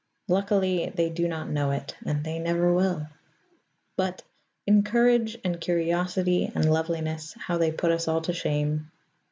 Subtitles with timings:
[0.27, 3.05] Luckily, they do not know it, and they never will.
[3.95, 4.23] But
[4.65, 8.89] in courage, and curiosity, and loveliness, how they put us all to shame.